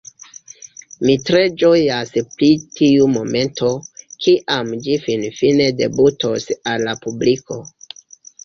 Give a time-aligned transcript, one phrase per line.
[1.07, 3.69] Mi tre ĝojas pri tiu momento,
[4.25, 7.61] kiam ĝi finfine debutos al la publiko